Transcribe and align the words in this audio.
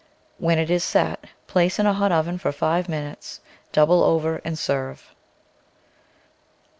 When 0.39 0.57
it 0.57 0.71
is 0.71 0.83
set, 0.83 1.25
place 1.45 1.77
in 1.77 1.85
a 1.85 1.93
hot 1.93 2.11
oven 2.11 2.39
for 2.39 2.51
five 2.51 2.89
minutes, 2.89 3.39
double 3.71 4.03
over, 4.03 4.41
and 4.43 4.57
serve. 4.57 5.13